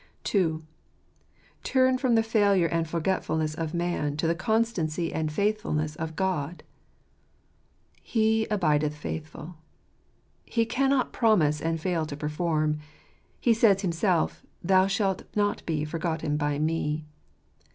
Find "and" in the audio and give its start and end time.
5.13-5.31, 11.61-11.79